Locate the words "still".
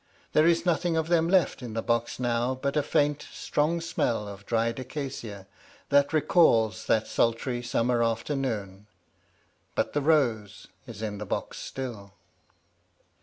11.59-12.13